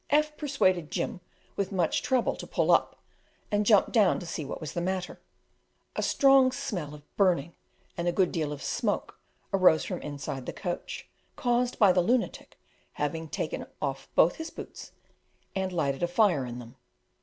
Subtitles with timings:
[0.09, 1.21] F persuaded Jim
[1.55, 2.97] with much trouble to pull up,
[3.51, 5.19] and jumped down to see what was the matter.
[5.95, 7.53] A strong smell of burning
[7.95, 9.19] and a good deal of smoke
[9.53, 12.57] arose from inside the coach, caused by the lunatic
[12.93, 14.91] having taken off both his boots
[15.55, 16.77] and lighted a fire in them.